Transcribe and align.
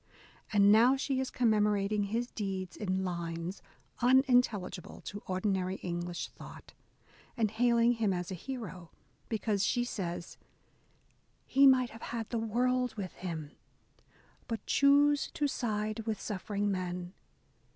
And 0.51 0.71
now 0.71 0.95
she 0.95 1.19
is 1.19 1.29
commemorating 1.29 2.05
his 2.05 2.31
deeds 2.31 2.75
in 2.75 3.03
lines 3.03 3.61
unintelligible 3.99 4.99
to 5.01 5.21
ordinary 5.27 5.75
English 5.75 6.29
thought, 6.29 6.73
and 7.37 7.51
hailing 7.51 7.91
him 7.91 8.11
as 8.11 8.31
a 8.31 8.33
hero, 8.33 8.89
because, 9.29 9.63
she 9.63 9.83
says, 9.83 10.39
He 11.45 11.67
might 11.67 11.91
have 11.91 12.01
had 12.09 12.31
the 12.31 12.39
world 12.39 12.95
with 12.95 13.11
him. 13.13 13.51
But 14.47 14.65
choose 14.65 15.29
to 15.35 15.47
side 15.47 15.99
with 16.07 16.19
suffering 16.19 16.71
men. 16.71 17.13